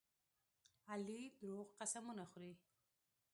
[0.93, 2.53] علي دروغ قسمونه خوري.